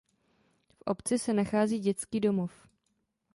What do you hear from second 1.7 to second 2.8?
dětský domov.